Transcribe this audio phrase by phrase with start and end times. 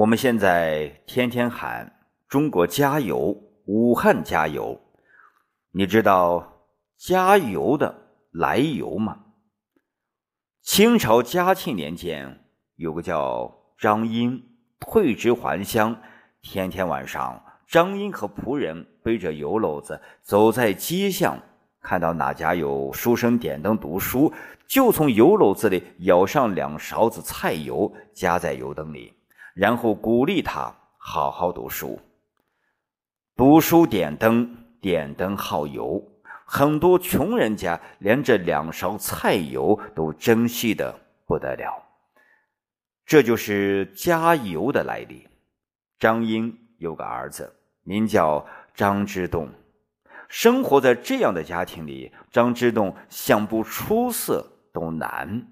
[0.00, 1.92] 我们现在天天喊
[2.26, 4.80] 中国加油，武汉加油。
[5.72, 6.64] 你知道
[6.96, 7.94] 加油的
[8.30, 9.18] 来由吗？
[10.62, 12.42] 清朝嘉庆年间，
[12.76, 14.42] 有个叫张英，
[14.78, 15.94] 退职还乡，
[16.40, 21.38] 天天晚上，张英和仆人背着油篓子走在街巷，
[21.82, 24.32] 看到哪家有书生点灯读书，
[24.66, 29.12] 就从油篓子里舀上两勺子菜油，加在油灯里。
[29.60, 32.00] 然后鼓励他好好读书，
[33.36, 36.02] 读书点灯，点灯耗油。
[36.46, 41.70] 很多穷人家连这两勺菜油都珍惜的不得了。
[43.04, 45.28] 这就是加油的来历。
[45.98, 49.46] 张英有个儿子，名叫张之洞。
[50.30, 55.46] 生活在这样的家庭里，张之洞想不出色都难。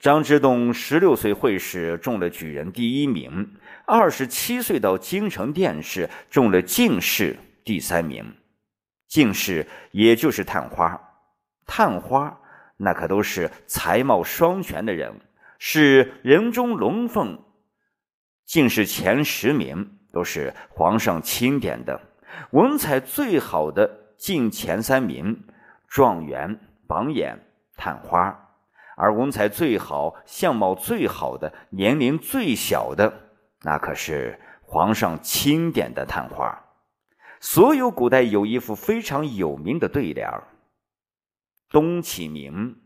[0.00, 8.24] 张之洞十六岁会试中了举人第一名，二十七岁到京城殿试中了进士第三名。
[9.08, 10.98] 进士也就是探花，
[11.66, 12.34] 探花
[12.78, 15.12] 那可都是才貌双全的人，
[15.58, 17.38] 是人中龙凤。
[18.46, 22.00] 进士前十名都是皇上钦点的，
[22.52, 25.44] 文采最好的进前三名，
[25.86, 27.38] 状元、榜眼、
[27.76, 28.46] 探花。
[29.00, 33.10] 而文采最好、相貌最好的、年龄最小的，
[33.62, 36.66] 那可是皇上钦点的探花。
[37.40, 40.46] 所有古代有一副非常有名的对联儿
[41.70, 42.76] ：“东启明，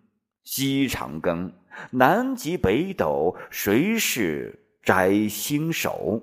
[0.44, 1.52] 西长庚，
[1.90, 6.22] 南极北斗，谁是摘星手？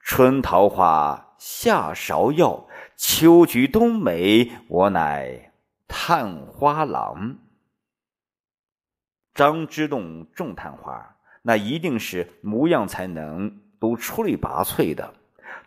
[0.00, 5.52] 春桃花，夏芍药，秋菊冬梅，我乃
[5.86, 7.36] 探花郎。”
[9.34, 13.50] 张之洞种探花，那一定是模样才能
[13.80, 15.14] 都出类拔萃的。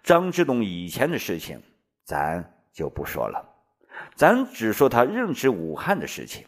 [0.03, 1.59] 张之洞以前的事情，
[2.04, 3.44] 咱就不说了，
[4.14, 6.46] 咱只说他任职武汉的事情。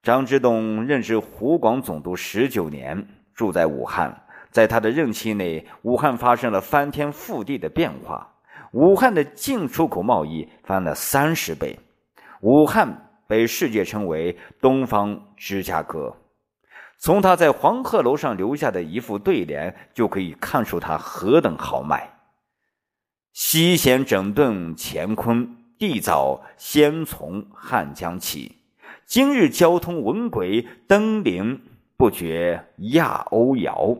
[0.00, 8.32] 张之洞任职湖广总督十九年，住在武汉，在他的任期内，武汉发生了翻天覆地的变化，
[8.72, 11.76] 武汉的进出口贸易翻了三十倍，
[12.42, 13.08] 武汉。
[13.26, 16.16] 被世界称为“东方芝加哥”。
[16.98, 22.08] 从他在黄鹤楼上留下的一副对联，就可以看出他何等豪迈
[23.34, 28.58] ：“西咸整顿乾坤，地早先从汉江起。
[29.04, 31.60] 今日交通文轨，登临
[31.96, 33.96] 不觉亚欧遥。”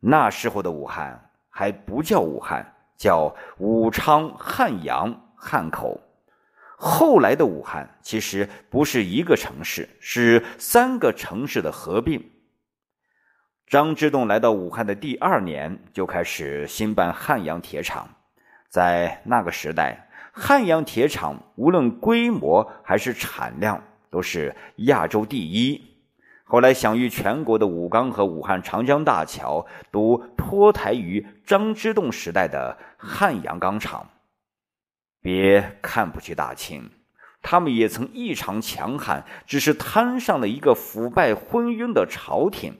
[0.00, 6.00] 那时候的武汉还不叫武汉，叫武昌、汉阳、汉口。
[6.84, 12.28] 后来的武汉其实不是一个城市，是三个城市的合并。
[13.68, 18.08] 张之洞来到武汉的第二年，就开始兴办汉阳铁厂。
[18.68, 25.80] 在那个时代，汉阳铁厂无论规模还是产量都是亚洲第一。
[26.42, 34.04] 后来享誉全国的武钢和武汉长江大桥，都脱胎于张之洞时代的汉阳钢厂。
[35.22, 36.90] 别看不起大清，
[37.40, 42.76] 他们也曾异常强悍，只是摊上了一个腐败昏庸的朝廷。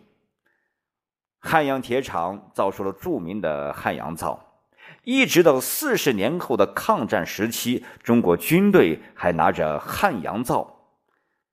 [1.39, 4.61] 汉阳铁厂造出了著名的汉阳造，
[5.05, 10.81] 一直到四十年后的抗战时期，中国军队还拿着汉阳造。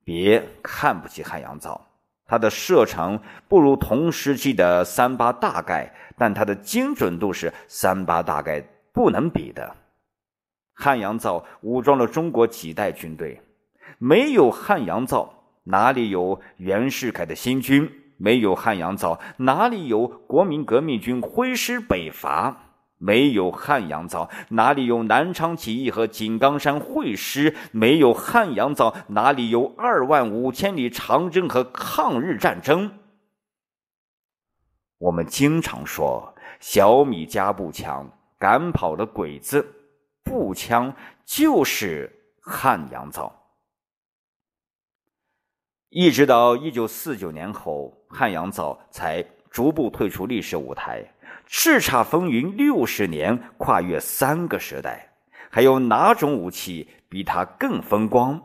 [0.04, 1.88] 别看不起汉阳造，
[2.26, 8.60] 它的射程不如同时期的三八大盖，但它的精准度是三八大盖
[8.92, 9.76] 不能比的。
[10.81, 13.41] 汉阳造武装了中国几代军队，
[13.97, 17.91] 没有汉阳造，哪里有袁世凯的新军？
[18.16, 22.56] 没有汉阳造，哪里有国民革命军挥师北伐？
[22.97, 27.53] 没有汉阳造，哪里有南昌起义和井冈山会师？
[27.73, 32.91] 没有汉阳造，哪里有二万五千里长征和抗日战争？
[34.97, 39.75] 我们经常说小米加步枪赶跑了鬼子。
[40.29, 40.96] 步枪
[41.26, 42.08] 就是
[42.40, 43.35] 汉阳造，
[45.90, 51.03] 一直到一九四九年后，汉阳造才逐步退出历史舞台。
[51.47, 55.11] 叱咤风云六十年，跨越三个时代，
[55.49, 58.40] 还有哪种武器比它更风光？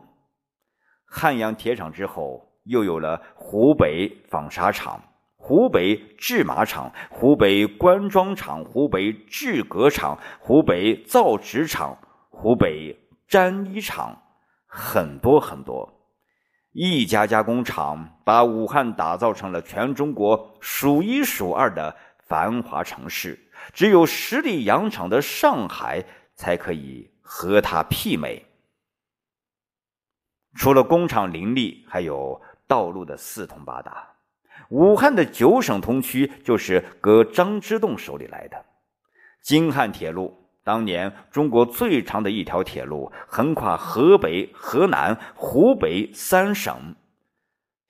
[1.05, 5.03] 汉阳铁厂之后，又有了湖北纺纱厂。
[5.47, 11.99] 湖北制麻厂、湖北官庄厂、湖北制革厂、湖北造纸厂、
[12.31, 12.99] 湖北
[13.29, 14.23] 毡衣厂，
[14.67, 15.87] 很多很多。
[16.73, 21.95] 一家家工厂把武汉打造成了全中国数一数二的
[22.27, 23.39] 繁华城市，
[23.75, 26.03] 只有十里洋场的上海
[26.35, 28.43] 才可以和它媲美。
[30.55, 34.14] 除了工厂林立，还有道路的四通八达。
[34.75, 38.65] 武汉的九省通衢就是搁张之洞手里来的。
[39.41, 40.41] 京汉铁路。
[40.65, 46.97] 当年中国最长的一条铁路横跨河北、河南、湖北三省，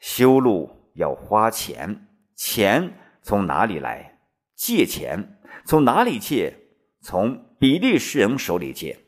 [0.00, 2.92] 修路要花钱，钱
[3.22, 4.18] 从哪里来？
[4.56, 6.52] 借钱从哪里借？
[7.00, 9.03] 从比利时人手里借。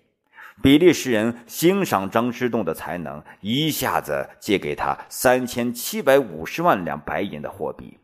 [0.63, 7.99] 比利时人欣赏张之洞的才能，一下子借给他三千七百五十万两白银的货币。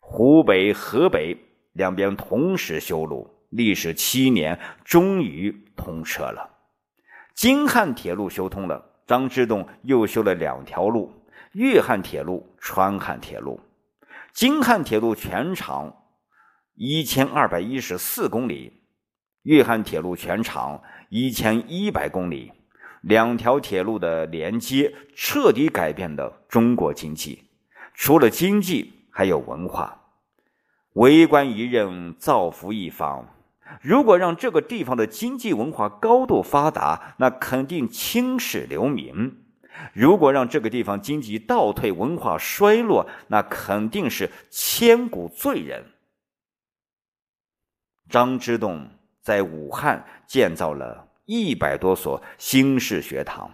[0.00, 1.36] 湖北、河北
[1.72, 3.32] 两边同时修路。
[3.50, 6.50] 历时七年，终于通车了。
[7.32, 11.12] 京汉铁路修通了，张之洞又修了两条路：
[11.52, 13.60] 粤汉铁路、川汉铁路。
[14.32, 15.94] 京汉铁路全长
[16.74, 18.82] 一千二百一十四公里，
[19.46, 22.52] 粤汉铁路全长一千一百公里。
[23.02, 27.44] 两条铁路的连接，彻底改变了中国经济。
[27.94, 30.02] 除了经济，还有文化。
[30.94, 33.28] 为官一任，造福一方。
[33.80, 39.30] 如果让这个地方的经济文化高度发达，那肯定青史留名；
[39.92, 45.84] 如果让这个地方经济倒退、文化衰落，那肯定是千古罪人。
[48.08, 48.88] 张之洞
[49.26, 53.50] 在武汉建造了一百多所新式学堂，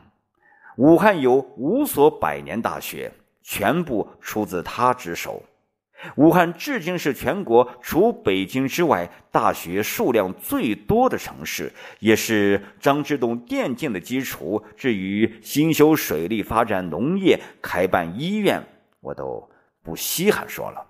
[0.77, 3.11] 武汉有五所百年大学，
[3.43, 5.43] 全部出自他之手。
[6.17, 14.63] 武汉至今是全国除北京之外大学数量最多的城市，也是张之洞奠定的基础。
[14.77, 18.63] 至于兴修水利、发展农业、开办医院，
[19.01, 19.49] 我都
[19.83, 20.87] 不稀罕说了。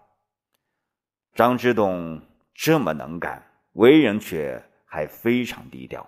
[1.37, 2.21] 张之洞
[2.53, 3.41] 这么能干，
[3.75, 4.61] 为人却
[4.93, 6.07] 还非常低调。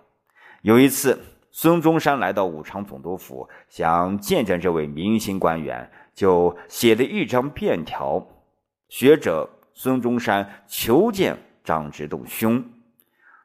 [0.61, 1.19] 有一次，
[1.51, 8.23] 孙中山来到武昌总督府，想见见这位明星官员，就写了一张便条。
[8.91, 11.35] 学者孙中山求见
[11.65, 12.63] 张之洞兄。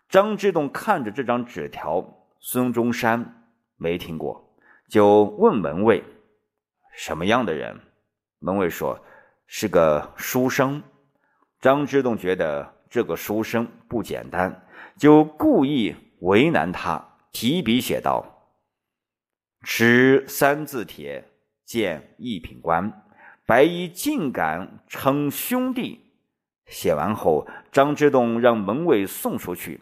[0.09, 2.05] 张之洞看着这张纸条，
[2.41, 3.47] 孙中山
[3.77, 4.53] 没听过，
[4.89, 6.03] 就问门卫
[6.97, 7.79] ：“什么样的人？”
[8.39, 8.99] 门卫说
[9.47, 10.83] ：“是个书生。”
[11.61, 14.65] 张之洞觉得这个书生不简单，
[14.97, 18.25] 就故意为难他，提笔写道
[19.63, 21.23] ：“持三字帖，
[21.65, 23.03] 见一品官。”
[23.45, 25.99] 白衣竟敢称兄弟，
[26.67, 29.81] 写完后，张之洞让门卫送出去。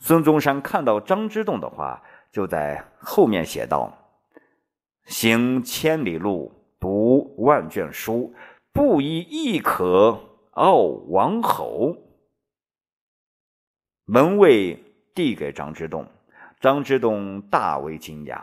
[0.00, 3.96] 孙中山看到张之洞的话，就在后面写道
[5.06, 8.34] ：“行千里路，读万卷书，
[8.72, 10.18] 不以亦可
[10.52, 10.78] 傲
[11.08, 11.96] 王侯。”
[14.06, 14.82] 门卫
[15.14, 16.06] 递给张之洞，
[16.60, 18.38] 张之洞大为惊讶，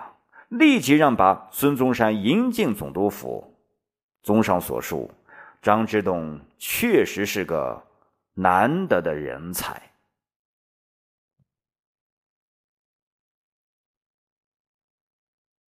[0.50, 3.50] 立即让把孙中山迎进总督府。
[4.22, 5.10] 综上所述，
[5.62, 7.82] 张之洞确实是个
[8.34, 9.82] 难得的人才。